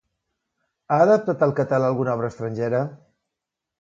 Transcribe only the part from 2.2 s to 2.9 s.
estrangera?